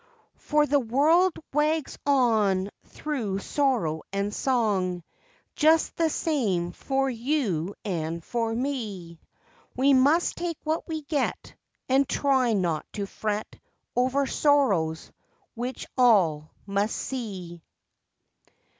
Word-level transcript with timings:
For 0.39 0.65
the 0.65 0.79
world 0.79 1.33
wags 1.53 1.99
on 2.07 2.71
thru 2.85 3.37
sorrow 3.37 4.01
and 4.11 4.33
song 4.33 5.03
Just 5.55 5.95
the 5.95 6.09
same 6.09 6.71
for 6.71 7.07
you 7.07 7.75
and 7.85 8.23
for 8.25 8.51
me. 8.51 9.19
We 9.75 9.93
must 9.93 10.37
take 10.37 10.57
what 10.63 10.87
we 10.87 11.03
get 11.03 11.53
And 11.87 12.09
try 12.09 12.53
not 12.53 12.91
to 12.93 13.05
fret 13.05 13.59
Over 13.95 14.25
sorrows, 14.25 15.11
which 15.53 15.85
all 15.95 16.49
must 16.65 16.95
see. 16.95 17.61